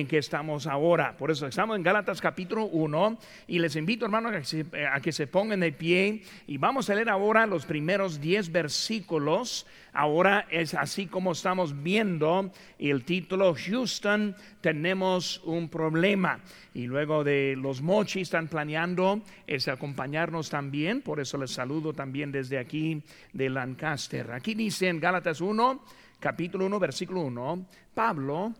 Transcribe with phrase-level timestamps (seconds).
[0.00, 1.16] en que estamos ahora.
[1.16, 5.60] Por eso estamos en Gálatas capítulo 1 y les invito hermanos a que, se, pongan
[5.60, 9.66] de pie y vamos a leer ahora los primeros 10 versículos.
[9.92, 16.40] Ahora es así como estamos viendo el título Houston, tenemos un problema.
[16.74, 22.30] Y luego de los mochis están planeando es acompañarnos también, por eso les saludo también
[22.30, 23.02] desde aquí
[23.32, 24.32] de Lancaster.
[24.32, 25.82] Aquí dice en Gálatas 1,
[26.20, 28.52] capítulo 1, versículo 1, Pablo,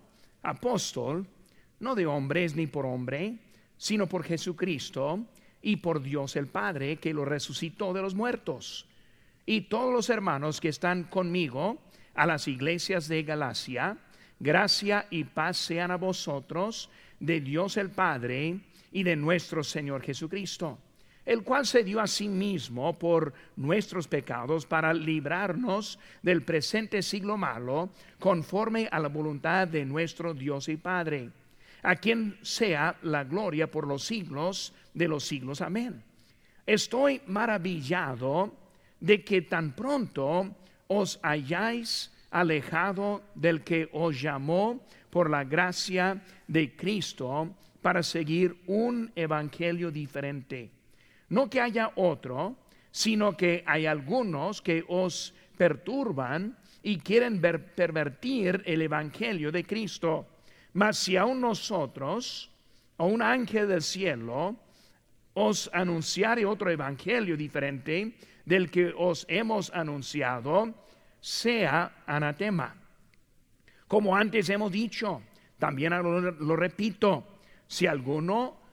[0.48, 1.26] apóstol,
[1.80, 3.38] no de hombres ni por hombre,
[3.76, 5.20] sino por Jesucristo
[5.60, 8.86] y por Dios el Padre que lo resucitó de los muertos.
[9.44, 11.78] Y todos los hermanos que están conmigo
[12.14, 13.98] a las iglesias de Galacia,
[14.38, 16.90] gracia y paz sean a vosotros
[17.20, 18.60] de Dios el Padre
[18.92, 20.78] y de nuestro Señor Jesucristo
[21.26, 27.36] el cual se dio a sí mismo por nuestros pecados para librarnos del presente siglo
[27.36, 27.90] malo,
[28.20, 31.30] conforme a la voluntad de nuestro Dios y Padre,
[31.82, 35.60] a quien sea la gloria por los siglos de los siglos.
[35.60, 36.00] Amén.
[36.64, 38.54] Estoy maravillado
[39.00, 40.54] de que tan pronto
[40.86, 49.10] os hayáis alejado del que os llamó por la gracia de Cristo para seguir un
[49.16, 50.70] evangelio diferente
[51.28, 52.56] no que haya otro,
[52.90, 60.26] sino que hay algunos que os perturban y quieren pervertir el Evangelio de Cristo.
[60.74, 62.50] Mas si aún nosotros,
[62.96, 64.56] o un ángel del cielo,
[65.34, 70.74] os anunciare otro Evangelio diferente del que os hemos anunciado,
[71.20, 72.74] sea anatema.
[73.88, 75.22] Como antes hemos dicho,
[75.58, 78.65] también lo repito, si alguno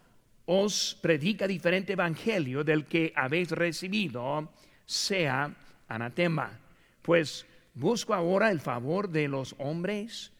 [0.46, 4.52] os predica diferente evangelio del que habéis recibido,
[4.86, 5.54] sea
[5.88, 6.60] anatema.
[7.02, 10.32] Pues busco ahora el favor de los hombres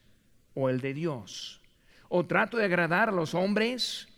[0.54, 1.60] o el de Dios.
[2.08, 4.08] O trato de agradar a los hombres,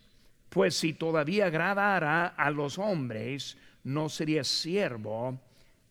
[0.49, 5.39] pues si todavía agradara a los hombres, no sería siervo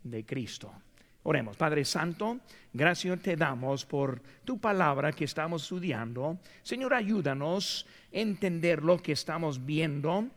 [0.02, 0.72] de Cristo.
[1.28, 2.38] Oremos, Padre Santo,
[2.72, 6.38] gracias te damos por tu palabra que estamos estudiando.
[6.62, 10.28] Señor, ayúdanos a entender lo que estamos viendo,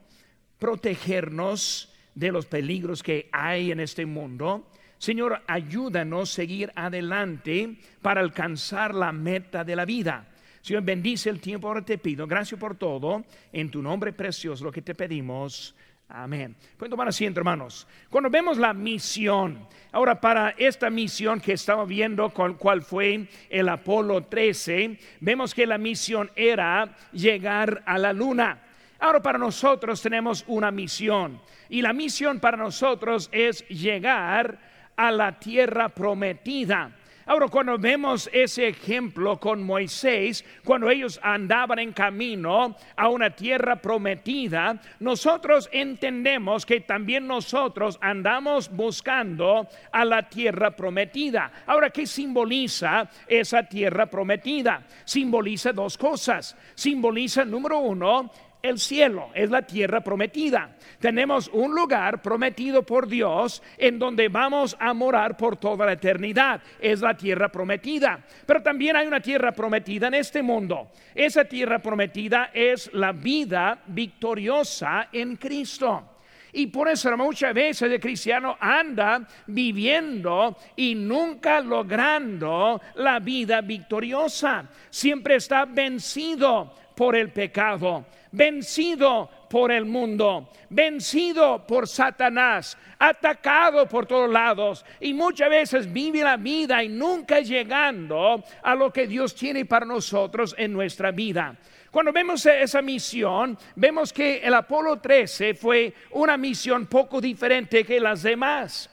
[0.57, 4.67] protegernos de los peligros que hay en este mundo.
[4.97, 10.28] Señor, ayúdanos a seguir adelante para alcanzar la meta de la vida.
[10.61, 12.25] Señor, bendice el tiempo, ahora te pido.
[12.25, 13.23] Gracias por todo.
[13.53, 15.75] En tu nombre precioso lo que te pedimos.
[16.12, 16.56] Amén.
[16.75, 17.88] Pueden tomar asiento, hermanos.
[18.09, 23.70] Cuando vemos la misión, ahora para esta misión que estamos viendo, con cuál fue el
[23.70, 28.59] Apolo 13, vemos que la misión era llegar a la luna.
[29.00, 31.40] Ahora para nosotros tenemos una misión
[31.70, 34.58] y la misión para nosotros es llegar
[34.96, 36.91] a la tierra prometida.
[37.29, 43.75] Ahora, cuando vemos ese ejemplo con Moisés, cuando ellos andaban en camino a una tierra
[43.75, 51.51] prometida, nosotros entendemos que también nosotros andamos buscando a la tierra prometida.
[51.67, 54.81] Ahora, ¿qué simboliza esa tierra prometida?
[55.06, 56.57] Simboliza dos cosas.
[56.73, 58.31] Simboliza, número uno,
[58.62, 60.75] el cielo, es la tierra prometida.
[61.00, 66.62] Tenemos un lugar prometido por Dios en donde vamos a morar por toda la eternidad.
[66.80, 68.24] Es la tierra prometida.
[68.46, 70.92] Pero también hay una tierra prometida en este mundo.
[71.16, 76.19] Esa tierra prometida es la vida victoriosa en Cristo.
[76.53, 84.69] Y por eso muchas veces el cristiano anda viviendo y nunca logrando la vida victoriosa.
[84.89, 94.05] Siempre está vencido por el pecado vencido por el mundo, vencido por Satanás, atacado por
[94.05, 99.33] todos lados y muchas veces vive la vida y nunca llegando a lo que Dios
[99.33, 101.55] tiene para nosotros en nuestra vida.
[101.91, 108.00] Cuando vemos esa misión, vemos que el Apolo 13 fue una misión poco diferente que
[108.00, 108.89] las demás.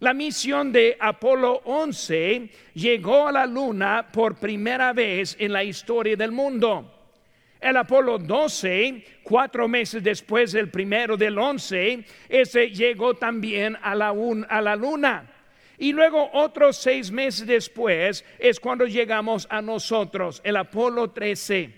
[0.00, 6.16] La misión de Apolo 11 llegó a la luna por primera vez en la historia
[6.16, 6.94] del mundo.
[7.60, 14.14] El Apolo 12, cuatro meses después del primero del 11, ese llegó también a la,
[14.48, 15.30] a la luna.
[15.76, 21.77] Y luego otros seis meses después es cuando llegamos a nosotros, el Apolo 13.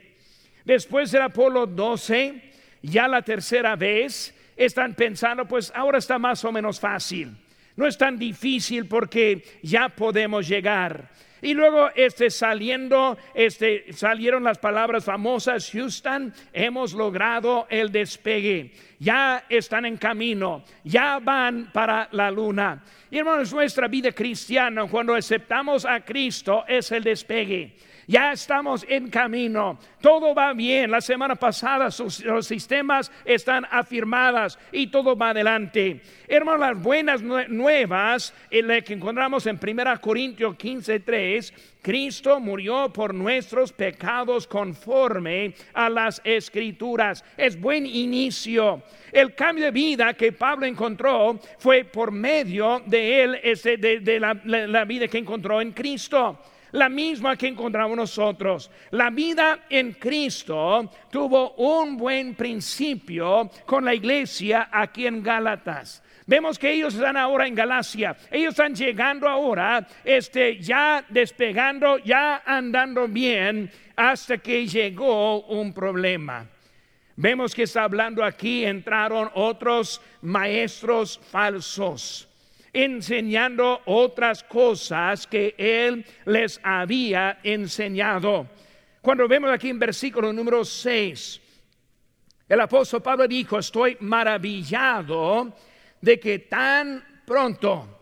[0.71, 2.41] Después del Apolo 12,
[2.83, 7.37] ya la tercera vez, están pensando, pues ahora está más o menos fácil.
[7.75, 11.11] No es tan difícil porque ya podemos llegar.
[11.43, 18.71] Y luego este saliendo, este salieron las palabras famosas, Houston, hemos logrado el despegue.
[19.01, 22.85] Ya están en camino, ya van para la luna.
[23.11, 27.75] Y hermanos, nuestra vida cristiana, cuando aceptamos a Cristo, es el despegue.
[28.11, 29.79] Ya estamos en camino.
[30.01, 30.91] Todo va bien.
[30.91, 31.91] La semana pasada
[32.25, 36.01] los sistemas están afirmados y todo va adelante.
[36.27, 43.15] Hermanos, las buenas nuevas en las que encontramos en 1 Corintios 15:3, Cristo murió por
[43.15, 47.25] nuestros pecados conforme a las escrituras.
[47.37, 48.83] Es buen inicio.
[49.13, 53.41] El cambio de vida que Pablo encontró fue por medio de él,
[53.79, 56.37] de, la vida que encontró en Cristo
[56.73, 58.71] la misma que encontramos nosotros.
[58.91, 66.03] La vida en Cristo tuvo un buen principio con la iglesia aquí en Gálatas.
[66.27, 68.17] Vemos que ellos están ahora en Galacia.
[68.31, 76.47] Ellos están llegando ahora, este, ya despegando, ya andando bien, hasta que llegó un problema.
[77.17, 82.30] Vemos que está hablando aquí, entraron otros maestros falsos
[82.73, 88.49] enseñando otras cosas que él les había enseñado.
[89.01, 91.41] Cuando vemos aquí en versículo número 6,
[92.49, 95.55] el apóstol Pablo dijo, estoy maravillado
[96.01, 98.01] de que tan pronto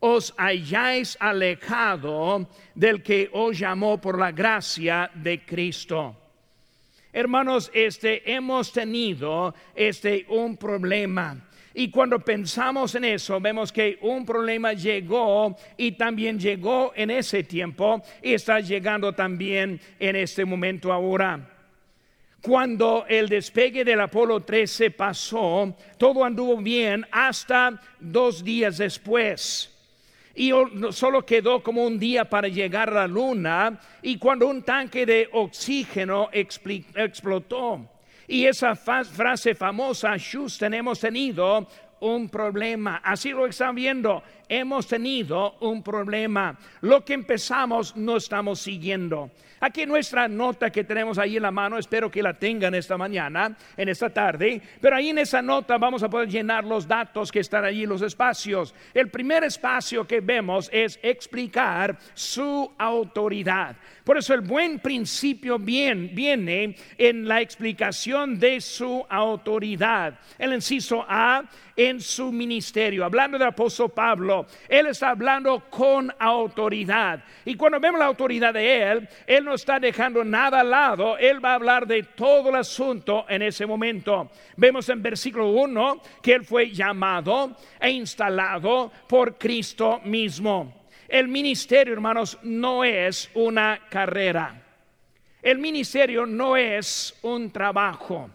[0.00, 6.16] os hayáis alejado del que os llamó por la gracia de Cristo.
[7.12, 14.24] Hermanos, este hemos tenido este un problema y cuando pensamos en eso, vemos que un
[14.24, 20.90] problema llegó y también llegó en ese tiempo y está llegando también en este momento
[20.90, 21.38] ahora.
[22.40, 29.70] Cuando el despegue del Apolo 13 pasó, todo anduvo bien hasta dos días después
[30.34, 30.52] y
[30.92, 35.28] solo quedó como un día para llegar a la luna y cuando un tanque de
[35.30, 37.95] oxígeno explotó.
[38.28, 41.66] Y esa frase famosa, Houston, hemos tenido
[42.00, 43.00] un problema.
[43.02, 44.22] Así lo están viendo.
[44.48, 46.56] Hemos tenido un problema.
[46.82, 49.30] Lo que empezamos no estamos siguiendo.
[49.58, 53.56] Aquí nuestra nota que tenemos ahí en la mano, espero que la tengan esta mañana,
[53.76, 57.40] en esta tarde, pero ahí en esa nota vamos a poder llenar los datos que
[57.40, 58.74] están allí, los espacios.
[58.92, 63.76] El primer espacio que vemos es explicar su autoridad.
[64.06, 70.20] Por eso el buen principio bien, viene en la explicación de su autoridad.
[70.38, 71.42] El inciso A
[71.74, 73.04] en su ministerio.
[73.04, 77.24] Hablando del apóstol Pablo, él está hablando con autoridad.
[77.44, 81.44] Y cuando vemos la autoridad de él, él no está dejando nada al lado, él
[81.44, 84.30] va a hablar de todo el asunto en ese momento.
[84.56, 90.85] Vemos en versículo 1 que él fue llamado e instalado por Cristo mismo.
[91.08, 94.62] El ministerio, hermanos, no es una carrera.
[95.42, 98.30] El ministerio no es un trabajo.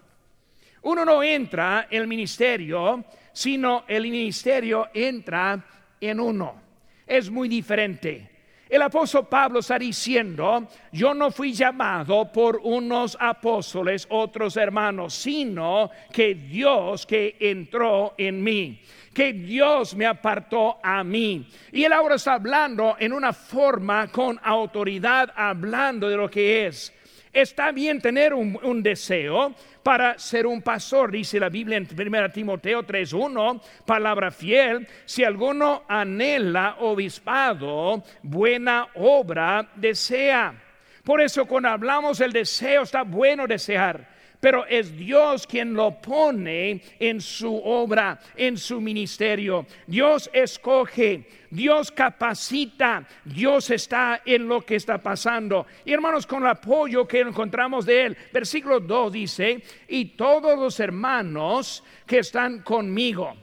[0.83, 5.63] Uno no entra en el ministerio sino el ministerio entra
[6.00, 6.62] en uno.
[7.06, 8.29] Es muy diferente.
[8.69, 15.91] El apóstol Pablo está diciendo, yo no fui llamado por unos apóstoles, otros hermanos, sino
[16.12, 18.81] que Dios que entró en mí,
[19.13, 21.47] que Dios me apartó a mí.
[21.71, 26.93] Y él ahora está hablando en una forma con autoridad, hablando de lo que es.
[27.33, 31.11] Está bien tener un, deseo, para ser un pastor.
[31.11, 39.69] Dice la Biblia en 1 Timoteo 3:1, palabra fiel, si alguno anhela obispado, buena obra
[39.75, 40.53] desea.
[41.05, 44.10] Por eso cuando hablamos del deseo, está bueno desear
[44.41, 49.66] pero es Dios quien lo pone en su obra, en su ministerio.
[49.87, 55.68] Dios escoge, Dios capacita, Dios está en lo que está pasando.
[55.85, 60.80] Y hermanos, con el apoyo que encontramos de él, versículo 2 dice, y todos los
[60.80, 63.35] hermanos que están conmigo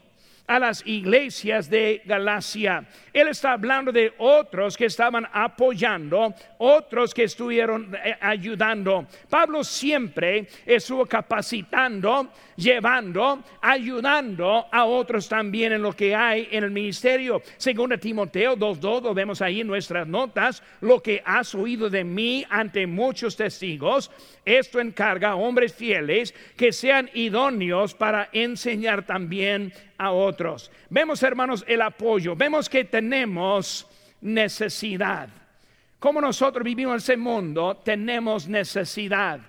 [0.49, 2.85] a las iglesias de Galacia.
[3.13, 9.07] Él está hablando de otros que estaban apoyando, otros que estuvieron eh, ayudando.
[9.29, 16.71] Pablo siempre estuvo capacitando, llevando, ayudando a otros también en lo que hay en el
[16.71, 17.43] ministerio.
[17.59, 22.45] Según Timoteo 2.2, lo vemos ahí en nuestras notas, lo que has oído de mí
[22.49, 24.11] ante muchos testigos,
[24.45, 30.38] esto encarga a hombres fieles que sean idóneos para enseñar también a otros.
[30.91, 32.37] Vemos, hermanos, el apoyo.
[32.37, 33.87] Vemos que tenemos
[34.21, 35.29] necesidad.
[35.99, 39.41] Como nosotros vivimos en ese mundo, tenemos necesidad.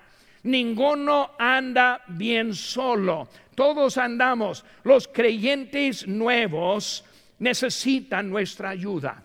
[0.42, 3.28] Ninguno anda bien solo.
[3.54, 4.64] Todos andamos.
[4.84, 7.04] Los creyentes nuevos
[7.38, 9.22] necesitan nuestra ayuda.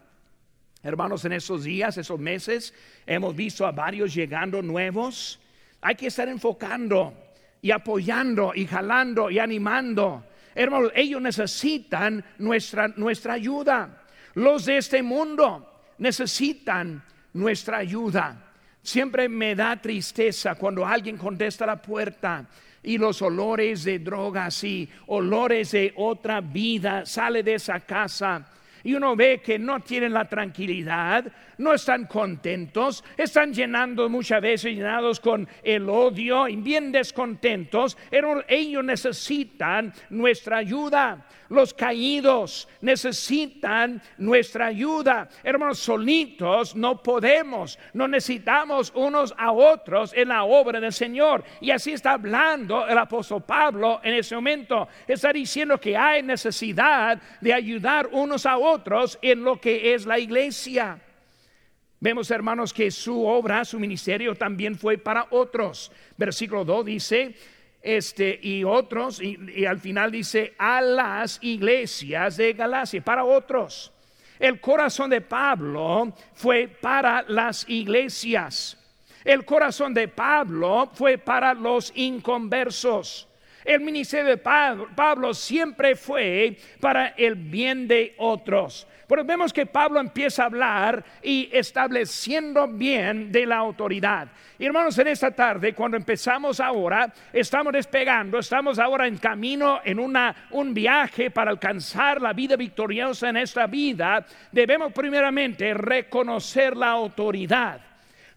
[0.84, 2.74] Hermanos, en esos días, esos meses,
[3.08, 5.40] hemos visto a varios llegando nuevos.
[5.82, 7.14] Hay que estar enfocando
[7.62, 10.24] y apoyando y jalando y animando
[10.56, 14.02] Hermanos, ellos necesitan nuestra, nuestra ayuda.
[14.36, 18.54] Los de este mundo necesitan nuestra ayuda.
[18.82, 22.46] Siempre me da tristeza cuando alguien contesta la puerta
[22.82, 28.48] y los olores de drogas y olores de otra vida sale de esa casa
[28.86, 31.26] y uno ve que no tienen la tranquilidad,
[31.58, 37.98] no están contentos, están llenando muchas veces llenados con el odio y bien descontentos,
[38.48, 41.26] ellos necesitan nuestra ayuda.
[41.50, 45.30] Los caídos necesitan nuestra ayuda.
[45.44, 51.44] Hermanos, solitos no podemos, no necesitamos unos a otros en la obra del Señor.
[51.62, 54.88] Y así está hablando el apóstol Pablo en ese momento.
[55.08, 60.18] Está diciendo que hay necesidad de ayudar unos a otros en lo que es la
[60.18, 61.00] iglesia.
[62.00, 65.92] Vemos, hermanos, que su obra, su ministerio también fue para otros.
[66.18, 67.36] Versículo 2 dice,
[67.86, 73.92] este, y otros, y, al final dice, a las iglesias de Galacia, para otros.
[74.40, 78.76] El corazón de Pablo fue para las iglesias.
[79.24, 83.28] El corazón de Pablo fue para los inconversos.
[83.64, 88.88] El ministerio de Pablo, siempre fue para el bien de otros.
[89.08, 94.28] Pero vemos que Pablo empieza a hablar y estableciendo bien de la autoridad.
[94.58, 100.48] hermanos, en esta tarde, cuando empezamos ahora, estamos despegando, estamos ahora en camino en una,
[100.52, 104.26] un viaje para alcanzar la vida victoriosa en esta vida.
[104.52, 107.82] Debemos primeramente reconocer la autoridad.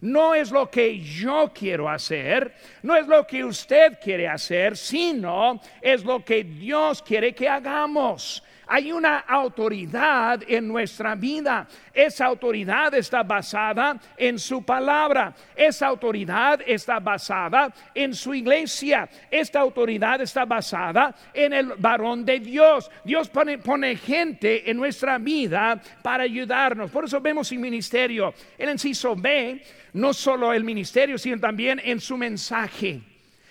[0.01, 5.59] No es lo que yo quiero hacer, no es lo que usted quiere hacer, sino
[5.81, 8.43] es lo que Dios quiere que hagamos.
[8.71, 11.67] Hay una autoridad en nuestra vida.
[11.91, 15.33] Esa autoridad está basada en su palabra.
[15.55, 19.09] Esa autoridad está basada en su iglesia.
[19.31, 22.91] Esta autoridad está basada en el varón de Dios.
[23.03, 26.91] Dios pone, gente en nuestra vida para ayudarnos.
[26.91, 28.35] Por eso vemos su ministerio.
[28.55, 33.08] El inciso B, no solo el ministerio, sino también en su mensaje.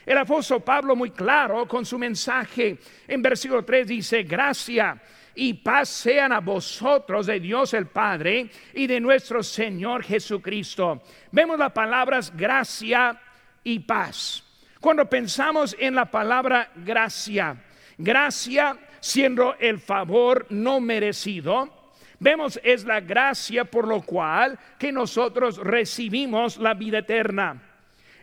[0.08, 2.78] El apóstol Pablo muy claro con su mensaje.
[3.06, 4.98] En versículo 3 dice, gracia
[5.34, 11.02] y paz sean a vosotros de Dios el Padre y de nuestro Señor Jesucristo.
[11.30, 13.20] Vemos las palabras gracia
[13.62, 14.42] y paz.
[14.80, 17.62] Cuando pensamos en la palabra gracia,
[17.98, 25.58] gracia siendo el favor no merecido, vemos es la gracia por lo cual que nosotros
[25.58, 27.67] recibimos la vida eterna.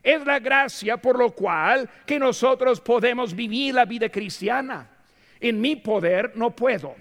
[0.06, 4.88] Es la gracia por lo cual que nosotros podemos vivir la vida cristiana.
[5.40, 6.96] En mi poder no puedo.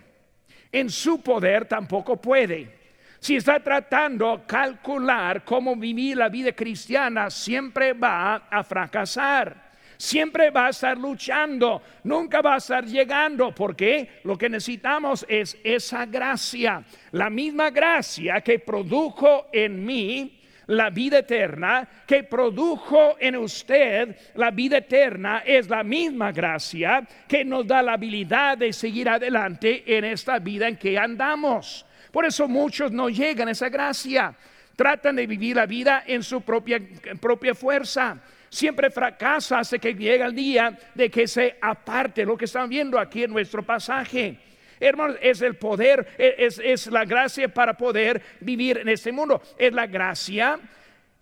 [0.73, 2.75] En su poder tampoco puede.
[3.20, 9.73] Si está tratando de calcular cómo vivir la vida cristiana, siempre va a fracasar.
[9.99, 15.58] Siempre va a estar luchando, nunca va a estar llegando, porque lo que necesitamos es
[15.62, 16.82] esa gracia,
[17.12, 24.50] la misma gracia que produjo en mí la vida eterna que produjo en usted la
[24.50, 30.04] vida eterna es la misma gracia que nos da la habilidad de seguir adelante en
[30.04, 31.85] esta vida en que andamos.
[32.11, 34.35] Por eso muchos no llegan a esa gracia.
[34.76, 36.80] Tratan de vivir la vida en su propia,
[37.21, 38.18] propia fuerza.
[38.49, 42.99] Siempre fracasa hasta que llega el día de que se aparte lo que están viendo
[42.99, 44.38] aquí en nuestro pasaje.
[44.84, 49.40] Hermanos, es el poder, e, es, la gracia para poder vivir en este mundo.
[49.56, 50.60] Es la gracia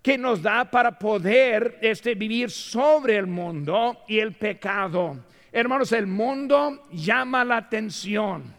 [0.02, 5.24] que nos da para poder este, vivir sobre el mundo y el pecado.
[5.52, 8.52] Hermanos, el mundo llama la atención.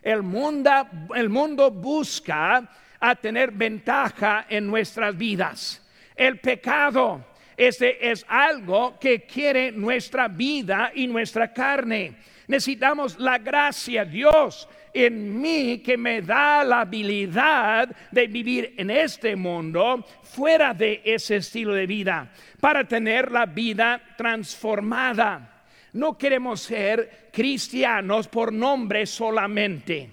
[0.00, 0.70] El mundo,
[1.14, 2.66] el mundo busca
[2.98, 5.86] a tener ventaja en nuestras vidas.
[6.16, 7.26] El pecado
[7.58, 12.14] este es algo que quiere nuestra vida y nuestra carne.
[12.46, 14.68] Necesitamos la gracia, Dios
[15.06, 21.36] en mí que me da la habilidad de vivir en este mundo fuera de ese
[21.36, 25.64] estilo de vida, para tener la vida transformada.
[25.92, 30.10] No queremos ser cristianos por nombre solamente.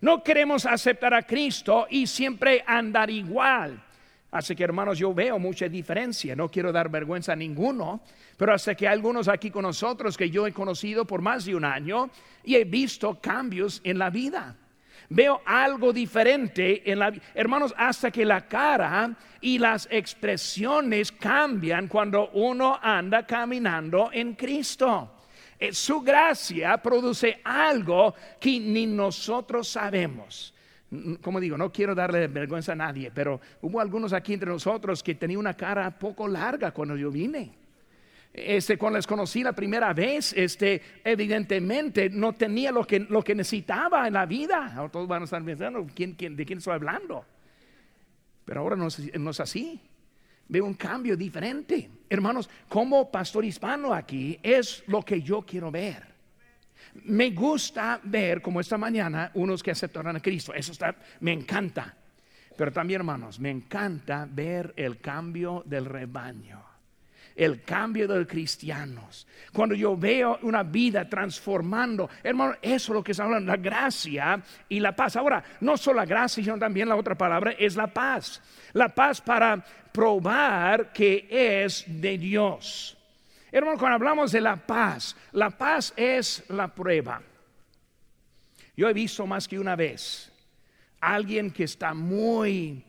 [0.00, 3.82] No queremos aceptar a Cristo y siempre andar igual.
[4.30, 6.36] Así que hermanos, yo veo mucha diferencia.
[6.36, 8.02] No quiero dar vergüenza a ninguno,
[8.36, 11.64] pero hasta que algunos aquí con nosotros que yo he conocido por más de un
[11.64, 12.10] año
[12.44, 14.54] y he visto cambios en la vida.
[15.10, 17.12] Veo algo diferente en la.
[17.34, 25.14] Hermanos, hasta que la cara y las expresiones cambian cuando uno anda caminando en Cristo.
[25.58, 30.52] Eh, su gracia produce algo que ni nosotros sabemos.
[31.20, 35.14] Como digo, no quiero darle vergüenza a nadie, pero hubo algunos aquí entre nosotros que
[35.14, 37.54] tenían una cara poco larga cuando yo vine.
[38.32, 43.34] Este, cuando les conocí la primera vez, este, evidentemente no tenía lo que, lo que
[43.34, 44.88] necesitaba en la vida.
[44.90, 47.24] Todos van a estar pensando, ¿quién, quién, de quién estoy hablando?
[48.44, 49.80] Pero ahora no es, no es así.
[50.48, 51.90] veo un cambio diferente.
[52.08, 56.07] Hermanos, como pastor hispano aquí es lo que yo quiero ver.
[57.04, 60.52] Me gusta ver como esta mañana unos que aceptaron a Cristo.
[60.54, 61.94] Eso está, me encanta.
[62.56, 66.68] Pero también, hermanos, me encanta ver el cambio del rebaño
[67.38, 69.26] el cambio de los cristianos.
[69.52, 74.42] Cuando yo veo una vida transformando, hermano, eso es lo que está hablando, la gracia
[74.68, 75.14] y la paz.
[75.14, 78.42] Ahora, no solo la gracia, sino también la otra palabra es la paz.
[78.72, 82.97] La paz para probar que es de Dios.
[83.50, 87.22] Hermano, cuando hablamos de la paz, la paz es la prueba.
[88.76, 90.30] Yo he visto más que una vez
[91.00, 92.84] alguien que está muy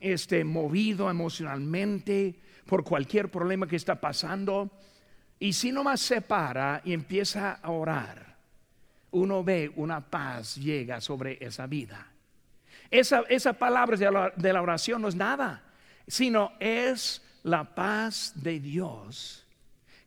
[0.00, 2.34] este, movido emocionalmente
[2.66, 4.70] por cualquier problema que está pasando.
[5.38, 8.36] Y si nomás se para y empieza a orar,
[9.12, 12.06] uno ve una paz llega sobre esa vida.
[12.90, 15.64] Esa, esa palabra de la, de la oración no es nada,
[16.06, 19.45] sino es la paz de Dios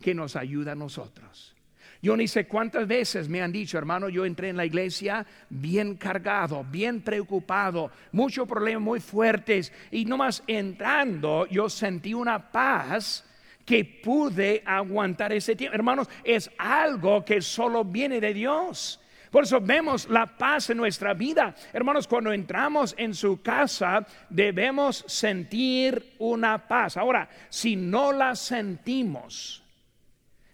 [0.02, 1.56] que nos ayuda a nosotros.
[2.02, 5.96] Yo ni sé cuántas veces me han dicho, hermano, yo entré en la iglesia bien
[5.96, 13.26] cargado, bien preocupado, muchos problemas muy fuertes y nomás entrando yo sentí una paz
[13.66, 15.76] que pude aguantar ese tiempo.
[15.76, 19.02] Hermanos, es algo que solo viene de Dios.
[19.30, 21.54] Por eso vemos la paz en nuestra vida.
[21.74, 26.98] Hermanos, cuando entramos en su casa debemos sentir una paz.
[26.98, 29.64] Ahora, si no la sentimos,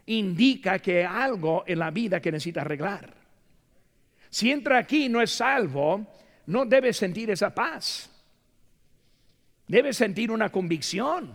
[0.07, 3.13] indica que hay algo en la vida que necesita arreglar.
[4.29, 6.05] Si entra aquí y no es salvo,
[6.47, 8.11] no debe sentir esa paz.
[9.67, 11.33] Debe sentir una convicción.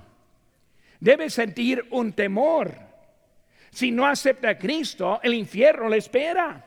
[1.01, 2.75] Debe sentir un temor.
[3.71, 6.65] Si no acepta a Cristo, el infierno le espera.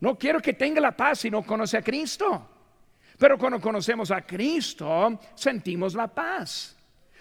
[0.00, 2.48] No quiero que tenga la paz si no conoce a Cristo.
[3.16, 6.76] Pero cuando conocemos a Cristo, sentimos la paz.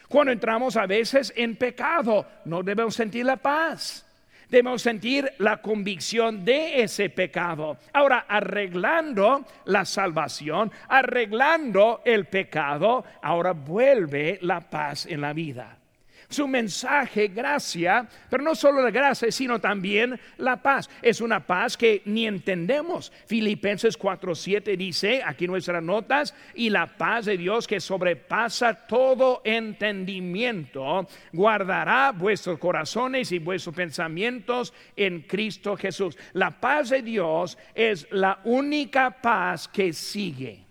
[0.08, 4.07] Cuando entramos a veces en pecado, no debemos sentir la paz
[4.50, 7.78] debemos sentir la convicción de ese pecado.
[7.94, 15.77] Ahora, arreglando la salvación, arreglando el pecado, ahora vuelve la paz en la vida
[16.30, 20.90] su mensaje, gracia, pero no solo la gracia, sino también la paz.
[21.02, 23.12] Es una paz que ni entendemos.
[23.26, 31.08] Filipenses 4:7 dice, aquí nuestras notas, y la paz de Dios que sobrepasa todo entendimiento,
[31.32, 36.18] guardará vuestros corazones y vuestros pensamientos en Cristo Jesús.
[36.34, 40.67] La paz de Dios es la única paz que sigue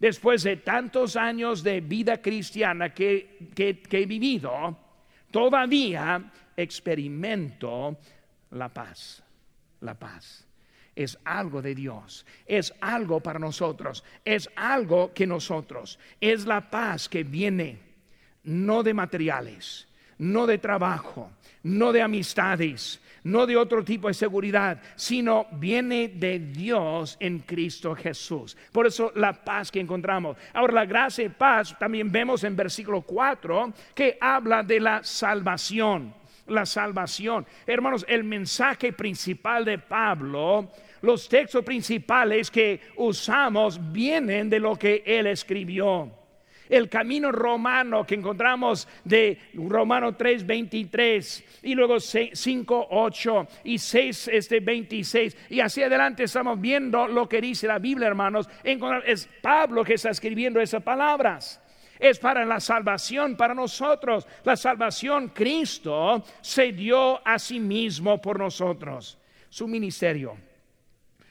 [0.00, 4.76] después de tantos años de vida cristiana que, he vivido,
[5.30, 7.98] todavía experimento
[8.50, 9.22] la paz.
[9.80, 10.46] La paz
[10.96, 17.08] es algo de Dios, es algo para nosotros, es algo que nosotros, es la paz
[17.08, 17.78] que viene
[18.44, 21.30] no de materiales, no de trabajo,
[21.62, 27.94] no de amistades, no de otro tipo de seguridad, sino viene de Dios en Cristo
[27.94, 28.56] Jesús.
[28.72, 30.36] Por eso la paz que encontramos.
[30.52, 36.14] Ahora la gracia y paz también vemos en versículo 4 que habla de la salvación.
[36.46, 37.46] La salvación.
[37.64, 40.68] Hermanos, el mensaje principal de Pablo
[41.02, 46.19] los textos principales que usamos vienen de lo que él escribió
[46.70, 54.28] el camino romano que encontramos de Romano 3, 23 y luego 5, 8 y 6,
[54.28, 58.48] este 26 y hacia adelante estamos viendo lo que dice la Biblia, hermanos.
[59.04, 61.60] Es Pablo que está escribiendo esas palabras
[61.98, 64.26] es para la salvación para nosotros.
[64.44, 69.18] La salvación, Cristo se dio a sí mismo por nosotros.
[69.50, 70.34] Su ministerio,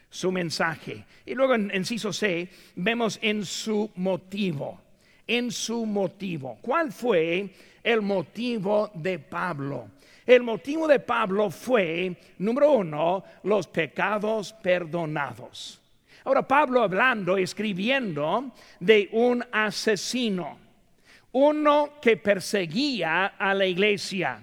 [0.08, 1.04] su mensaje.
[1.26, 4.80] Y luego en inciso C vemos en su motivo
[5.30, 6.58] en su motivo.
[6.60, 7.48] ¿Cuál fue
[7.84, 9.86] el motivo de Pablo?
[10.26, 15.80] El motivo de Pablo fue, número uno, los pecados perdonados.
[16.24, 20.58] Ahora Pablo hablando, escribiendo de un asesino,
[21.32, 24.40] uno que perseguía a la iglesia,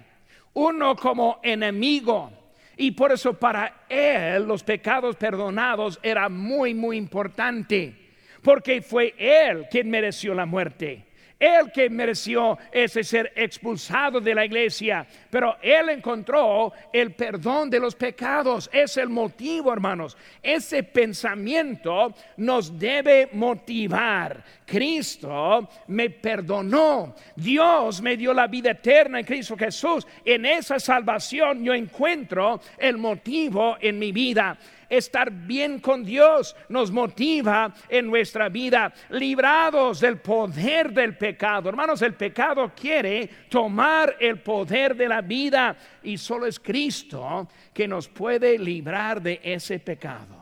[0.54, 2.32] uno como enemigo.
[2.78, 7.97] Y por eso para él los pecados perdonados era muy, muy importante
[8.42, 11.08] porque fue Él quien mereció la muerte.
[11.38, 17.78] Él que mereció ese ser expulsado de la iglesia, pero Él encontró el perdón de
[17.78, 18.68] los pecados.
[18.72, 20.16] Es el motivo, hermanos.
[20.42, 24.42] Ese pensamiento nos debe motivar.
[24.66, 27.14] Cristo me perdonó.
[27.36, 30.06] Dios me dio la vida eterna en Cristo Jesús.
[30.24, 36.90] En esa salvación yo encuentro el motivo en mi vida estar bien con Dios nos
[36.90, 41.68] motiva en nuestra vida, librados del poder del pecado.
[41.68, 47.86] Hermanos, el pecado quiere tomar el poder de la vida y solo es Cristo que
[47.86, 50.36] nos puede librar de ese pecado.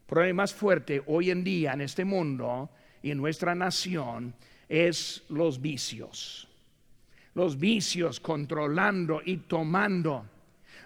[0.00, 2.70] El problema más fuerte hoy en día en este mundo
[3.02, 4.34] y en nuestra nación
[4.68, 6.48] es los vicios.
[7.34, 10.26] Los vicios controlando y tomando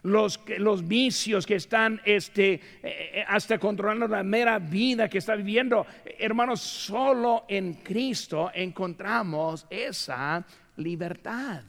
[0.03, 5.35] los, los vicios que están este, eh, eh, hasta controlando la mera vida que está
[5.35, 5.87] viviendo.
[6.19, 10.45] Hermanos, solo en Cristo encontramos esa
[10.77, 11.63] libertad.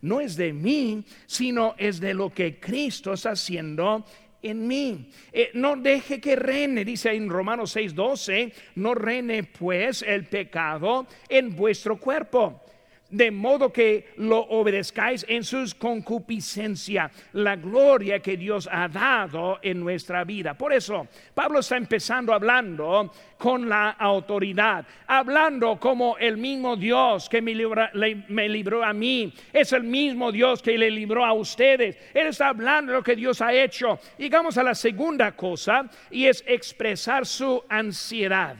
[0.00, 4.04] No es de mí, sino es de lo que Cristo está haciendo
[4.42, 5.10] en mí.
[5.32, 11.56] Eh, no deje que reine, dice en Romanos 6:12, no reine pues el pecado en
[11.56, 12.62] vuestro cuerpo
[13.10, 19.80] de modo que lo obedezcáis en sus concupiscencia, la gloria que Dios ha dado en
[19.80, 20.54] nuestra vida.
[20.54, 27.40] Por eso, Pablo está empezando hablando con la autoridad, hablando como el mismo Dios que
[27.40, 31.96] me, libró a mí, es el mismo Dios que le libró a ustedes.
[32.12, 33.98] Él está hablando de lo que Dios ha hecho.
[34.18, 38.56] Llegamos a la segunda cosa y es expresar su ansiedad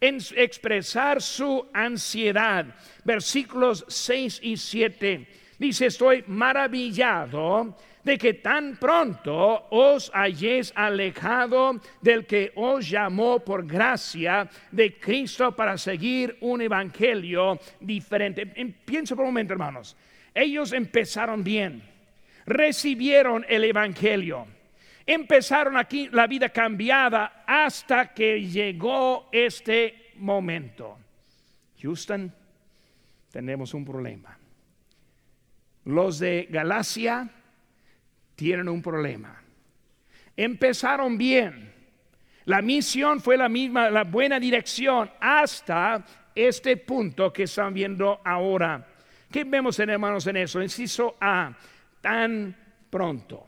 [0.00, 2.66] expresar su ansiedad.
[3.06, 5.28] Versículos 6 y 7.
[5.58, 13.64] Dice, estoy maravillado de que tan pronto os hayáis alejado del que os llamó por
[13.64, 18.44] gracia de Cristo para seguir un evangelio diferente.
[18.84, 19.96] Pienso por un momento, hermanos.
[20.34, 21.82] Ellos empezaron bien,
[22.44, 24.48] recibieron el evangelio
[25.06, 30.98] empezaron aquí la vida cambiada hasta que llegó este momento.
[31.80, 32.34] Houston,
[33.36, 34.38] tenemos un problema.
[35.84, 37.28] Los de Galacia
[38.34, 39.42] tienen un problema.
[40.36, 41.72] Empezaron bien.
[42.46, 48.86] La misión fue la misma, la buena dirección hasta este punto que están viendo ahora.
[49.30, 50.62] ¿Qué vemos, hermanos, en eso?
[50.62, 51.54] Inciso A,
[52.00, 52.56] tan
[52.88, 53.46] pronto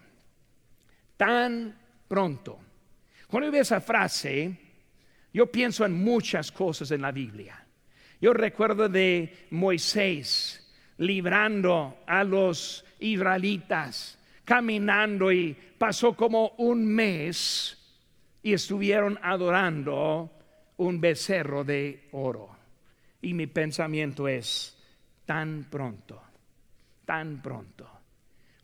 [1.18, 2.58] tan pronto.
[3.26, 4.56] Cuando yo veo esa frase,
[5.34, 7.62] yo pienso en muchas cosas en la Biblia.
[8.20, 10.64] Yo recuerdo de Moisés
[10.98, 17.78] librando a los israelitas, caminando y pasó como un mes
[18.42, 20.30] y estuvieron adorando
[20.78, 22.56] un becerro de oro.
[23.20, 24.76] Y mi pensamiento es,
[25.24, 26.22] tan pronto,
[27.04, 27.88] tan pronto.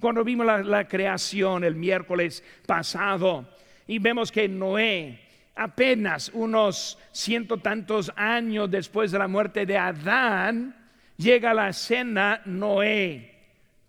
[0.00, 3.48] Cuando vimos la, creación el miércoles pasado
[3.86, 5.23] y vemos que Noé,
[5.54, 10.74] apenas unos ciento tantos años después de la muerte de Adán,
[11.16, 13.30] llega a la escena Noé.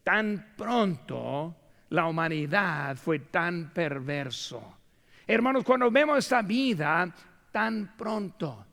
[0.04, 1.56] Tan pronto
[1.89, 4.78] la humanidad fue tan perverso.
[5.25, 7.12] Hermanos, cuando vemos esta vida,
[7.51, 8.65] tan pronto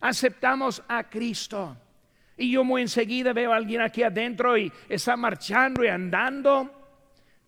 [0.00, 1.76] aceptamos a Cristo.
[2.36, 6.76] Y yo muy enseguida veo a alguien aquí adentro y está marchando y andando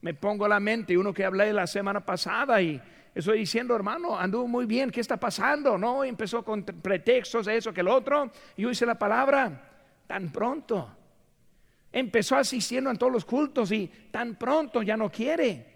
[0.01, 2.81] me pongo a la mente uno que hablé la semana pasada y
[3.21, 5.77] estoy diciendo, hermano, anduvo muy bien, ¿qué está pasando?
[5.77, 8.31] No, empezó con pretextos de eso que el otro.
[8.57, 9.61] Y yo hice la palabra
[10.07, 10.89] tan pronto.
[11.91, 15.67] Empezó asistiendo en todos los cultos y tan pronto ya no quiere.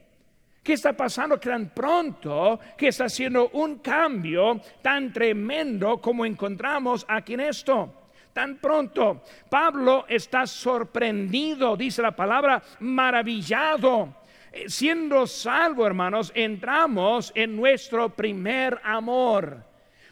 [0.63, 7.35] ¿Qué está pasando tan pronto que está haciendo un cambio tan tremendo como encontramos aquí
[7.35, 8.03] en esto?
[8.33, 14.22] Tan pronto, Pablo está sorprendido, dice la palabra, maravillado.
[14.53, 19.65] Eh, siendo salvo, hermanos, entramos en nuestro primer amor.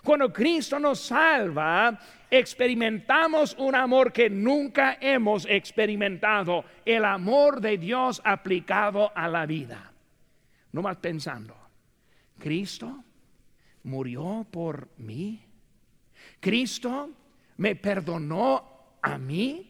[0.03, 1.99] Cuando Cristo nos salva,
[2.31, 9.93] experimentamos un amor que nunca hemos experimentado, el amor de Dios aplicado a la vida.
[10.73, 11.55] No más pensando,
[12.39, 13.05] Cristo
[13.83, 15.45] murió por mí.
[16.39, 17.11] Cristo
[17.59, 19.67] me perdonó a mí.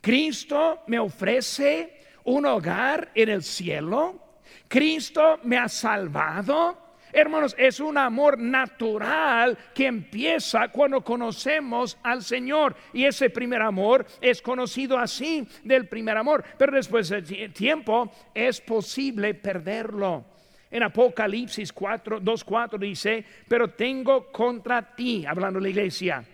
[0.00, 1.95] Cristo me ofrece
[2.26, 4.20] un hogar en el cielo.
[4.68, 6.84] Cristo me ha salvado.
[7.12, 12.76] Hermanos, es un amor natural que empieza cuando conocemos al Señor.
[12.92, 16.44] Y ese primer amor es conocido así del primer amor.
[16.58, 20.24] Pero después de tiempo es posible perderlo.
[20.70, 26.24] En Apocalipsis 4, 2.4 dice, pero tengo contra ti, hablando de la iglesia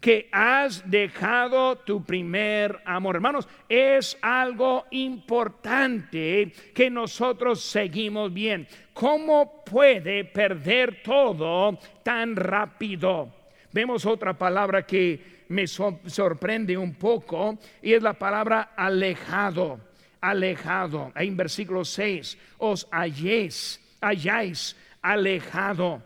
[0.00, 3.16] que has dejado tu primer amor.
[3.16, 8.68] Hermanos, es algo importante que nosotros seguimos bien.
[8.92, 13.32] ¿Cómo puede perder todo tan rápido?
[13.72, 19.80] Vemos otra palabra que me sorprende un poco y es la palabra alejado.
[20.20, 21.12] Alejado.
[21.14, 26.02] Ahí en versículo 6, os halléis, halláis alejado.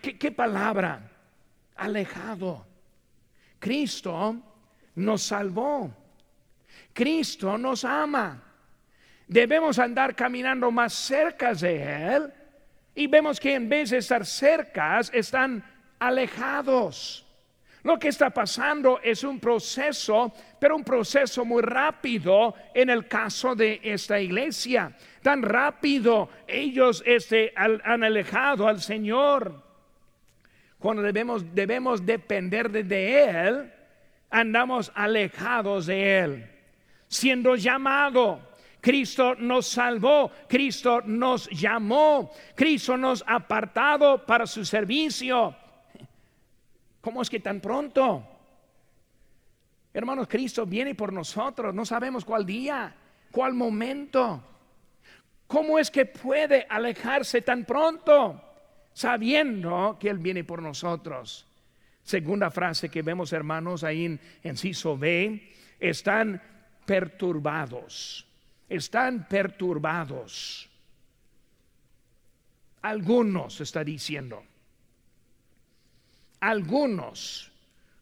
[0.00, 1.10] ¿Qué, palabra?
[1.76, 2.66] Alejado.
[3.66, 4.36] Cristo
[4.94, 5.90] nos salvó.
[6.92, 8.40] Cristo nos ama.
[9.26, 12.32] Debemos andar caminando más cerca de Él
[12.94, 15.64] y vemos que en vez de estar cerca están
[15.98, 17.26] alejados.
[17.82, 23.56] Lo que está pasando es un proceso, pero un proceso muy rápido en el caso
[23.56, 24.96] de esta iglesia.
[25.22, 29.65] Tan rápido ellos este, han alejado al Señor.
[30.86, 33.72] Cuando debemos, debemos depender de Él,
[34.30, 36.50] andamos alejados de Él.
[37.08, 38.38] Siendo llamado,
[38.80, 45.56] Cristo nos salvó, Cristo nos llamó, Cristo nos apartado para su servicio.
[47.00, 48.24] ¿Cómo es que tan pronto?
[49.92, 52.94] Hermanos, Cristo viene por nosotros, no sabemos cuál día,
[53.32, 54.40] cuál momento.
[55.48, 58.45] ¿Cómo es que puede alejarse tan pronto
[58.96, 61.46] sabiendo que Él viene por nosotros?
[62.02, 66.40] Segunda frase que vemos, hermanos, ahí en, en Ciso B, están
[66.86, 68.26] perturbados,
[68.70, 70.70] están perturbados.
[72.80, 74.42] Algunos está diciendo
[76.46, 77.50] algunos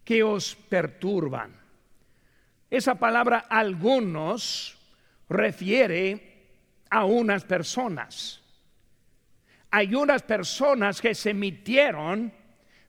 [0.05, 1.57] que os perturban.
[2.71, 4.77] Esa palabra algunos
[5.31, 6.45] refiere
[6.91, 8.44] a unas personas.
[9.77, 12.33] Hay unas personas que se emitieron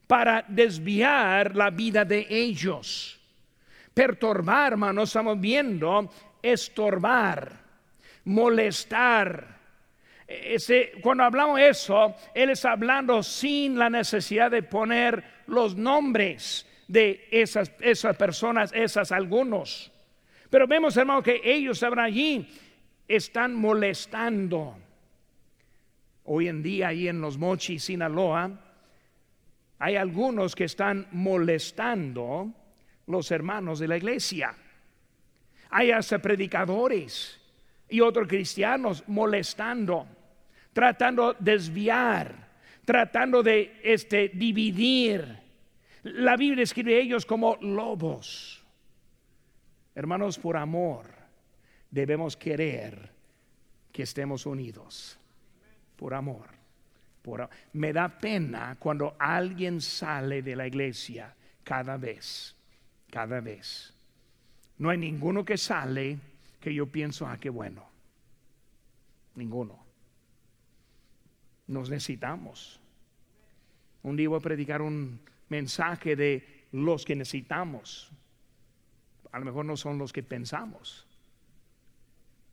[0.06, 3.19] para desviar la vida de ellos.
[3.91, 6.12] Perturbar, hermanos, estamos viendo,
[6.43, 7.54] estorbar,
[8.26, 9.56] molestar,
[11.02, 17.71] cuando hablamos eso, Él está hablando sin la necesidad de poner los nombres de esas,
[17.80, 19.91] esas personas, esas algunos.
[20.52, 22.48] Pero vemos, hermano, que ellos habrán allí,
[23.08, 24.85] están molestando.
[26.26, 28.52] Hoy en día, ahí en los Mochis, Sinaloa,
[29.78, 32.52] hay algunos que están molestando
[33.08, 34.56] los hermanos de la iglesia.
[35.70, 37.40] Hay hasta predicadores
[37.90, 40.08] y otros cristianos molestando,
[40.74, 42.50] tratando de desviar,
[42.86, 45.38] tratando de este, dividir.
[46.04, 48.64] La Biblia escribe a ellos como lobos.
[49.94, 51.06] Hermanos, por amor
[51.92, 53.12] debemos querer
[53.92, 55.20] que estemos unidos.
[55.96, 56.48] Por amor.
[57.22, 62.56] Por, me da pena cuando alguien sale de la iglesia cada vez,
[63.10, 63.94] cada vez.
[64.78, 66.20] No hay ninguno que sale
[66.60, 67.84] que yo pienso, ah, qué bueno.
[69.36, 69.84] Ninguno.
[71.68, 72.80] Nos necesitamos.
[74.04, 78.12] Un día voy a predicar un mensaje de los que necesitamos.
[79.32, 81.08] A lo mejor no son los que pensamos.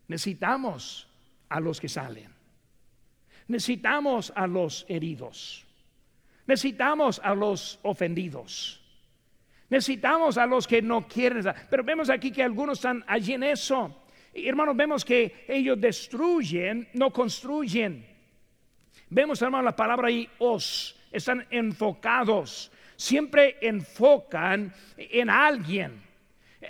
[0.09, 1.09] Necesitamos
[1.49, 2.32] a los que salen.
[3.49, 5.67] Necesitamos a los heridos.
[6.47, 8.81] Necesitamos a los ofendidos.
[9.69, 11.45] Necesitamos a los que no quieren.
[11.71, 14.03] Pero vemos aquí que algunos están allí en eso.
[14.35, 18.07] Hermanos, vemos que ellos destruyen, no construyen.
[19.09, 22.71] Vemos, hermanos, la palabra ahí, os, están enfocados.
[22.97, 26.03] Siempre enfocan en alguien.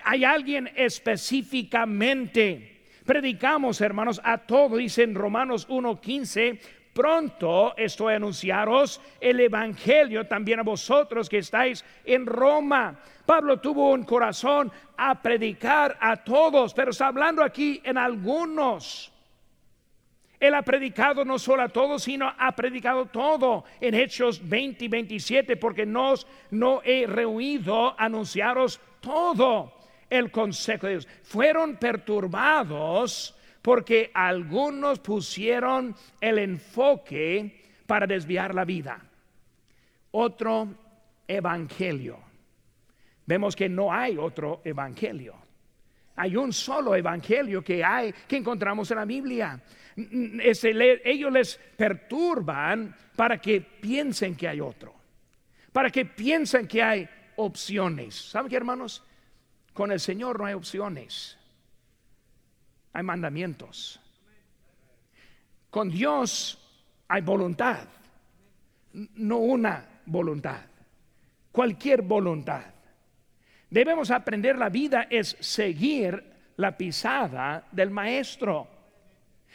[0.05, 2.72] Hay alguien específicamente.
[3.05, 6.61] Predicamos, hermanos, a todo, dice en Romanos 1.15,
[6.93, 13.01] pronto estoy a anunciaros el Evangelio también a vosotros que estáis en Roma.
[13.27, 19.13] Pablo tuvo un corazón a predicar a todos, pero está hablando aquí en algunos.
[20.39, 24.89] Él ha predicado no solo a todos, sino ha predicado todo en Hechos 20 y
[24.89, 29.82] 27, porque nos, no he reunido anunciaros todo
[30.13, 31.09] el consejo de Dios.
[31.23, 39.03] Fueron perturbados porque algunos pusieron el enfoque para desviar la vida.
[40.11, 40.69] Otro
[41.27, 42.19] evangelio.
[43.25, 45.35] Vemos que no hay otro evangelio.
[46.17, 49.63] Hay un solo evangelio que hay, que encontramos en la Biblia.
[49.97, 54.95] ellos les perturban para que piensen que hay otro,
[55.73, 58.15] para que piensen que hay opciones.
[58.15, 59.03] ¿Saben qué, hermanos?
[59.73, 61.39] Con el Señor no hay opciones
[62.93, 64.01] hay mandamientos.
[65.71, 66.59] Con Dios
[67.09, 67.89] hay voluntad,
[68.93, 70.61] no una voluntad,
[71.51, 72.65] cualquier voluntad.
[73.71, 76.23] Debemos aprender la vida es seguir
[76.57, 78.69] la pisada del maestro,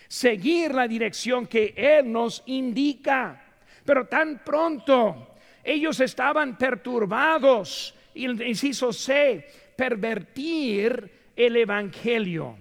[0.07, 3.43] seguir la dirección que Él nos indica.
[3.85, 12.57] Pero tan pronto ellos estaban perturbados, inciso C, pervertir el Evangelio.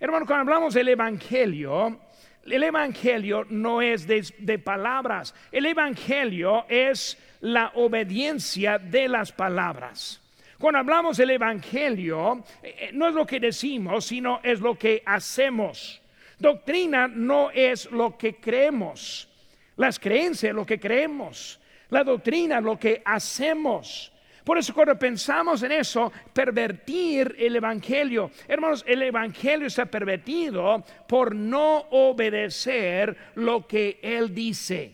[0.00, 2.00] Hermano, cuando hablamos del Evangelio,
[2.44, 10.22] el Evangelio no es de, palabras, el Evangelio es la obediencia de las palabras.
[10.58, 15.02] Cuando hablamos del Evangelio, eh, eh, no es lo que decimos, sino es lo que
[15.06, 16.00] hacemos.
[16.38, 19.28] Doctrina no es lo que creemos.
[19.76, 21.60] Las creencias, lo que creemos.
[21.90, 24.12] La doctrina, lo que hacemos.
[24.48, 31.34] Por eso cuando pensamos en eso, pervertir el Evangelio, hermanos, el Evangelio está pervertido por
[31.34, 34.90] no obedecer lo que Él dice.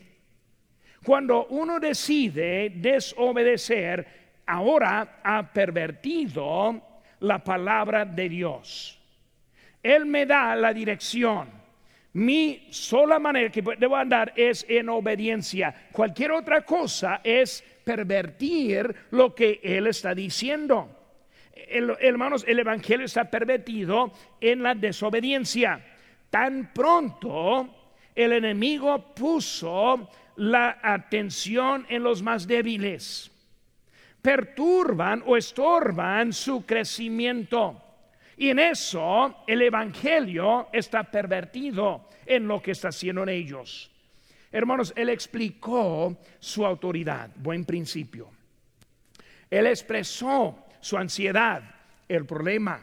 [1.05, 4.05] Cuando uno decide desobedecer,
[4.45, 6.81] ahora ha pervertido
[7.21, 8.99] la palabra de Dios.
[9.81, 11.47] Él me da la dirección.
[12.11, 15.73] Mi sola manera que debo andar es en obediencia.
[15.93, 20.89] Cualquier otra cosa es pervertir lo que Él está diciendo.
[22.01, 25.85] hermanos, el Evangelio está pervertido en la desobediencia.
[26.29, 27.69] Tan pronto
[28.13, 33.31] el enemigo puso la atención en los más débiles,
[34.21, 37.81] perturban o estorban su crecimiento.
[38.37, 43.94] Y en eso el Evangelio está pervertido en lo que está haciendo en ellos.
[44.55, 48.29] Hermanos, Él explicó su autoridad, buen principio.
[49.49, 51.61] Él expresó su ansiedad,
[52.07, 52.81] el problema.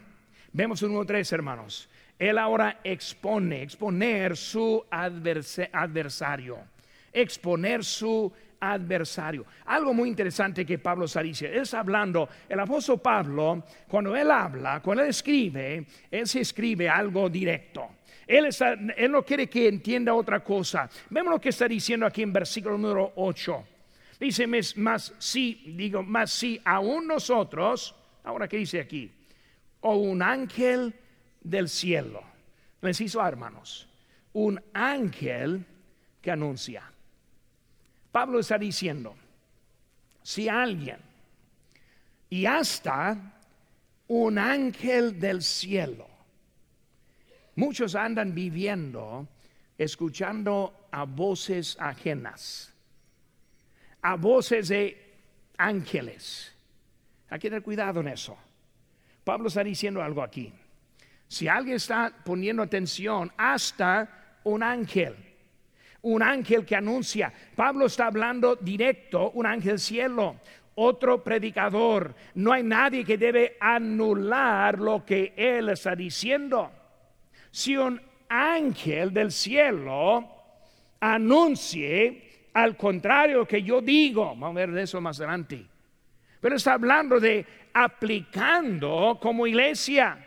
[0.53, 1.89] Vemos un 3, hermanos.
[2.19, 6.59] Él ahora expone, exponer su adversario,
[7.11, 8.31] exponer su
[8.61, 9.47] adversario.
[9.65, 11.57] Algo muy interesante que Pablo está diciendo.
[11.57, 16.87] Él está hablando, el apóstol Pablo, cuando él habla, cuando él escribe, él se escribe
[16.87, 17.89] algo directo.
[18.27, 18.49] Él,
[19.11, 20.89] no quiere que entienda otra cosa.
[21.11, 23.65] Vemos lo que está diciendo aquí en versículo número 8.
[24.21, 29.11] Dice, más si, digo, más si aún nosotros, ahora que dice aquí,
[29.81, 30.95] o un ángel
[31.41, 32.23] del cielo.
[32.81, 33.89] Les hizo hermanos,
[34.33, 35.65] un ángel
[36.21, 36.85] que anuncia.
[38.13, 39.17] Pablo está diciendo,
[40.23, 40.99] si alguien
[42.31, 43.17] y hasta
[44.07, 46.12] un ángel del cielo
[47.55, 49.29] Muchos andan viviendo
[49.77, 52.73] escuchando a voces ajenas,
[54.01, 55.15] a voces de
[55.59, 56.53] ángeles.
[57.29, 58.37] Hay que tener cuidado en eso.
[59.25, 60.53] Pablo está diciendo algo aquí.
[61.29, 65.15] Si alguien está poniendo atención hasta un ángel,
[66.03, 70.37] un ángel que anuncia, Pablo está hablando directo, un ángel cielo,
[70.75, 72.15] otro predicador.
[72.35, 76.71] No hay nadie que debe anular lo que él está diciendo
[77.53, 80.29] si un ángel del cielo
[80.99, 85.65] anuncie al contrario que yo digo, vamos a ver de eso más adelante,
[86.41, 90.27] pero está hablando de aplicando como iglesia.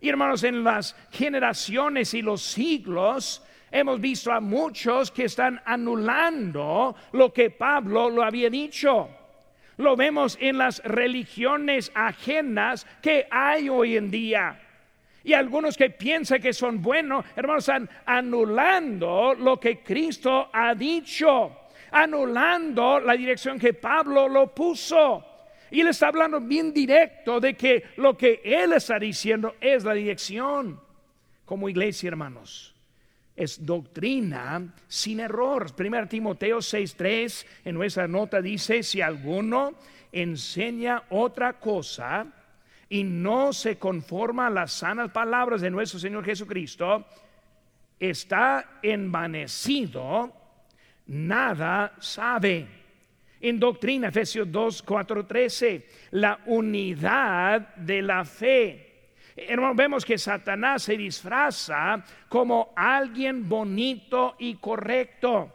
[0.00, 6.94] Y hermanos, en las generaciones y los siglos hemos visto a muchos que están anulando
[7.12, 9.08] lo que Pablo lo había dicho.
[9.78, 14.65] Lo vemos en las religiones ajenas que hay hoy en día.
[15.26, 21.62] Y algunos que piensan que son buenos, hermanos, están anulando lo que Cristo ha dicho,
[21.90, 25.24] anulando la dirección que Pablo lo puso.
[25.72, 29.94] Y él está hablando bien directo de que lo que él está diciendo es la
[29.94, 30.80] dirección.
[31.44, 32.72] Como iglesia, hermanos,
[33.34, 35.72] es doctrina sin error.
[35.76, 39.74] 1 Timoteo 6:3 en nuestra nota dice, si alguno
[40.12, 42.28] enseña otra cosa,
[42.88, 47.04] y no se conforma a las sanas palabras de nuestro Señor Jesucristo,
[47.98, 50.32] está envanecido,
[51.06, 52.66] nada sabe.
[53.40, 58.82] En doctrina, Efesios 2, 4, 13, la unidad de la fe.
[59.36, 65.52] Hermano, vemos que Satanás se disfraza como alguien bonito y correcto,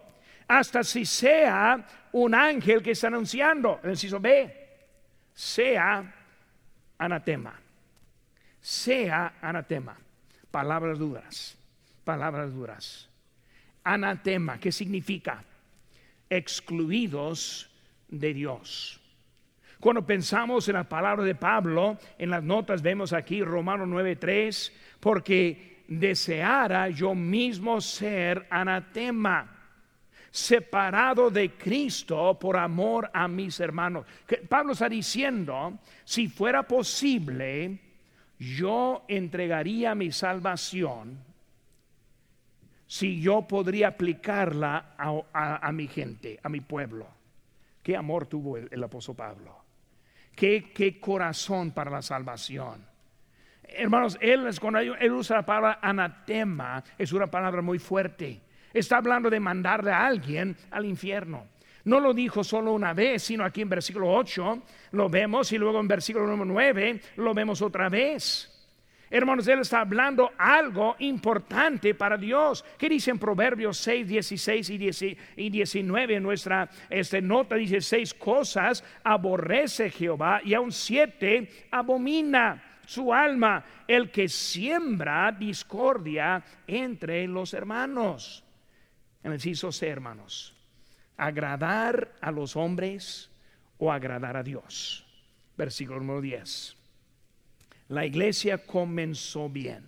[0.47, 3.79] hasta si sea un ángel que está anunciando.
[3.83, 4.69] El inciso B,
[5.33, 6.20] sea
[7.01, 7.53] anatema.
[8.61, 9.97] Sea anatema.
[10.51, 11.57] Palabras duras.
[12.03, 13.09] Palabras duras.
[13.83, 15.43] Anatema, ¿qué significa?
[16.29, 17.69] Excluidos
[18.07, 18.99] de Dios.
[19.79, 25.83] Cuando pensamos en la palabra de Pablo, en las notas vemos aquí Romano 9:3, porque
[25.87, 29.60] deseara yo mismo ser anatema
[30.31, 34.05] separado de Cristo por amor a mis hermanos.
[34.47, 37.79] Pablo está diciendo, si fuera posible,
[38.39, 41.31] yo entregaría mi salvación
[42.91, 47.07] si yo podría aplicarla a, mi gente, a mi pueblo.
[47.81, 49.63] Qué amor tuvo el, apóstol Pablo.
[50.35, 52.85] Qué, corazón para la salvación.
[53.63, 58.41] hermanos, él, cuando él usa la palabra anatema, es una palabra muy fuerte.
[58.73, 61.47] Está hablando de mandarle a alguien al infierno.
[61.83, 64.61] No lo dijo solo una vez, sino aquí en versículo 8
[64.91, 68.47] lo vemos y luego en versículo número 9 lo vemos otra vez.
[69.13, 72.63] Hermanos, Él está hablando algo importante para Dios.
[72.77, 74.69] ¿Qué dice en Proverbios 6, 16
[75.35, 76.15] y 19?
[76.15, 83.65] En nuestra este, nota dice seis cosas aborrece Jehová y aún siete abomina su alma
[83.85, 88.45] el que siembra discordia entre los hermanos.
[89.23, 90.53] En el inciso hermanos,
[91.17, 93.29] agradar a los hombres
[93.77, 95.05] o agradar a Dios.
[95.57, 96.75] Versículo número 10.
[97.89, 99.85] La iglesia comenzó bien.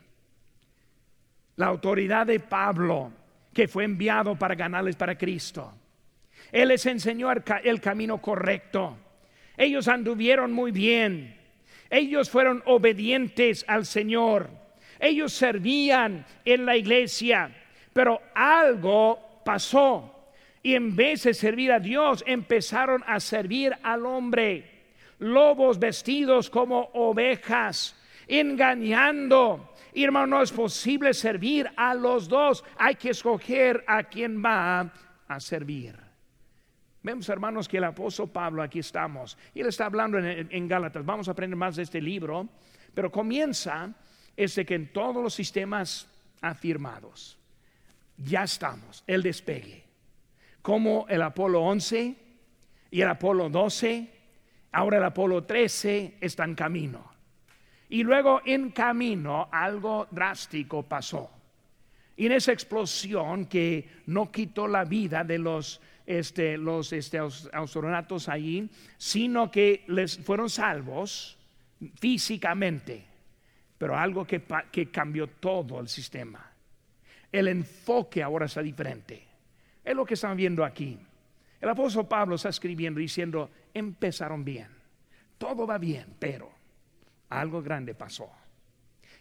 [1.56, 3.12] La autoridad de Pablo,
[3.54, 5.74] que fue enviado para ganarles para Cristo.
[6.52, 8.98] Él les enseñó el camino correcto.
[9.58, 11.38] Ellos anduvieron muy bien.
[11.90, 14.50] Ellos fueron obedientes al Señor.
[15.00, 17.56] Ellos servían en la iglesia.
[17.94, 20.10] Pero algo pasó.
[20.62, 24.74] Y en vez de servir a Dios, empezaron a servir al hombre
[25.20, 27.96] lobos vestidos como ovejas,
[28.28, 29.74] engañando.
[29.94, 32.64] Hermano, no es posible servir a los dos.
[32.78, 34.92] Hay que escoger a quien va
[35.28, 35.96] a servir.
[37.02, 41.06] Vemos, hermanos, que el apóstol Pablo, aquí estamos, y él está hablando en, en Gálatas.
[41.06, 42.48] Vamos a aprender más de este libro,
[42.94, 43.94] pero comienza
[44.38, 46.08] este que en todos los sistemas
[46.42, 47.38] afirmados,
[48.18, 49.84] ya estamos, el despegue,
[50.62, 52.16] como el Apolo 11
[52.92, 54.14] y el Apolo 12
[54.74, 57.12] Ahora el Apolo 13 está en camino.
[57.90, 61.30] Y luego en camino algo drástico pasó.
[62.18, 68.30] Y en esa explosión que no quitó la vida de los, este, los este, astronautas
[68.30, 71.38] allí, sino que les fueron salvos
[72.00, 73.06] físicamente,
[73.78, 74.42] pero algo que,
[74.72, 76.52] que cambió todo el sistema.
[77.34, 79.24] El enfoque ahora está diferente.
[79.84, 81.00] Es lo que están viendo aquí.
[81.60, 84.68] El apóstol Pablo está escribiendo diciendo, empezaron bien,
[85.40, 86.52] todo va bien, pero
[87.30, 88.30] algo grande pasó.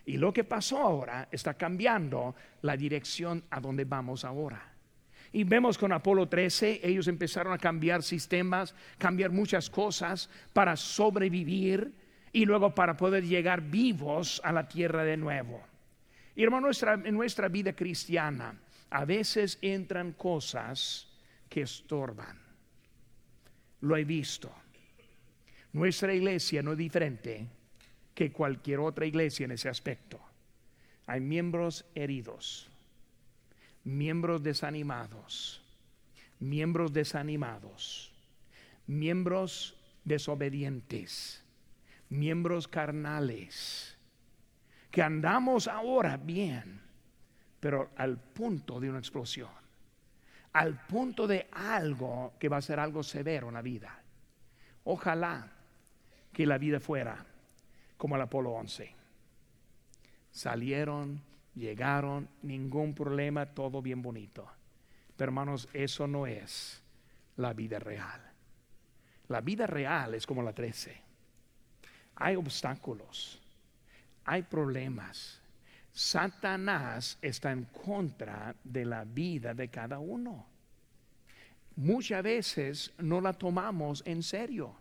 [0.05, 4.75] Y lo que pasó ahora está cambiando la dirección a donde vamos ahora.
[5.33, 11.95] Y vemos con Apolo 13, ellos empezaron a cambiar sistemas, cambiar muchas cosas para sobrevivir
[12.31, 15.72] y luego para poder llegar vivos a la tierra de nuevo.
[16.35, 16.69] Y hermano,
[17.05, 18.59] en nuestra vida cristiana
[18.91, 21.09] a veces entran cosas
[21.49, 22.39] que estorban.
[23.81, 24.53] Lo he visto.
[25.73, 27.47] Nuestra iglesia no es diferente
[28.15, 30.21] que cualquier otra iglesia en ese aspecto.
[31.07, 32.69] Hay miembros heridos,
[33.85, 35.63] miembros desanimados,
[36.39, 38.13] miembros desanimados,
[38.87, 41.43] miembros desobedientes,
[42.09, 43.97] miembros carnales,
[44.93, 46.81] que andamos ahora bien,
[47.59, 49.63] pero al punto de una explosión
[50.53, 54.03] al punto de algo que va a ser algo severo en la vida.
[54.85, 55.51] Ojalá
[56.33, 57.25] que la vida fuera
[57.97, 58.95] como el Apolo 11.
[60.31, 61.23] Salieron,
[61.55, 64.47] llegaron, ningún problema, todo bien bonito.
[65.17, 66.83] Pero hermanos, eso no es
[67.37, 68.21] la vida real.
[69.29, 71.01] La vida real es como la 13.
[72.17, 73.41] Hay obstáculos,
[74.25, 75.41] hay problemas,
[75.93, 80.47] Satanás está en contra de la vida de cada uno.
[81.77, 84.75] Muchas veces no la tomamos en serio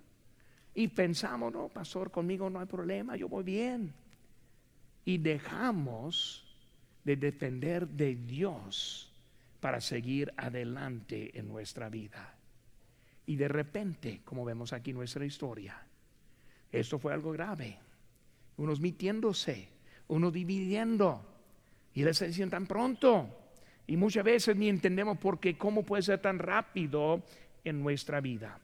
[0.74, 3.94] y pensamos, no, pastor, conmigo no hay problema, yo voy bien.
[5.04, 6.46] Y dejamos
[7.04, 9.12] de depender de Dios
[9.60, 12.36] para seguir adelante en nuestra vida.
[13.26, 15.82] Y de repente, como vemos aquí en nuestra historia,
[16.72, 17.78] esto fue algo grave.
[18.58, 19.72] Unos mitiéndose
[20.12, 21.26] uno dividiendo.
[21.93, 23.30] Y les decían tan pronto.
[23.88, 27.24] Y muchas veces ni entendemos por qué, cómo puede ser tan rápido
[27.64, 28.60] en nuestra vida.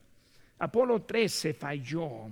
[0.58, 2.30] Apolo 13 falló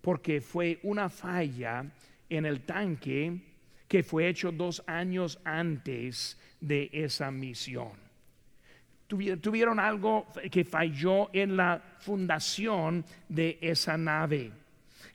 [0.00, 1.84] porque fue una falla
[2.28, 3.40] en el tanque
[3.88, 7.92] que fue hecho dos años antes de esa misión.
[9.06, 14.50] Tuvieron algo que falló en la fundación de esa nave.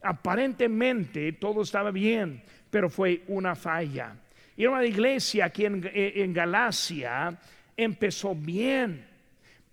[0.01, 4.15] Aparentemente todo estaba bien, pero fue una falla.
[4.57, 7.37] Y una iglesia aquí en, en Galacia
[7.75, 9.05] empezó bien,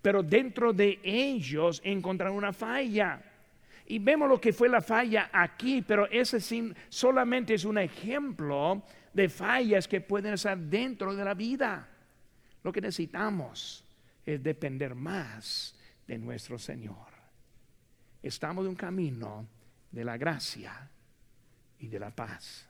[0.01, 3.21] pero dentro de ellos encontraron una falla.
[3.87, 6.39] Y vemos lo que fue la falla aquí, pero ese
[6.89, 11.87] solamente es un ejemplo de fallas que pueden estar dentro de la vida.
[12.63, 13.83] Lo que necesitamos
[14.25, 15.75] es depender más
[16.05, 17.07] de nuestro Señor.
[18.21, 19.47] Estamos en un camino
[19.91, 20.89] de la gracia
[21.79, 22.65] y de la paz.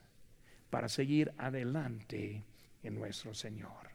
[0.69, 2.43] para seguir adelante
[2.83, 3.89] en nuestro Señor.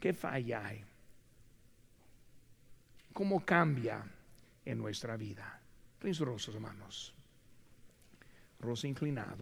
[0.00, 0.84] ¿Qué falla hay?
[3.12, 4.04] ¿Cómo cambia
[4.64, 5.60] en nuestra vida?
[6.00, 7.14] Rostros, hermanos.
[8.60, 9.36] Rostro inclinado.